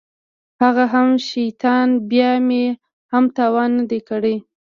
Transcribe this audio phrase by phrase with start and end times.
[0.61, 2.63] هغه هم شيطان بيا مې
[3.11, 4.35] هم تاوان نه دى کړى.